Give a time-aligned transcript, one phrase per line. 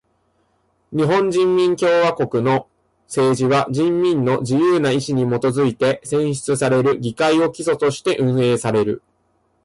[0.91, 2.67] 日本人民共和国の
[3.05, 9.03] 政治は人民の自由な意志にもとづいて選出される議会を基礎として運営される。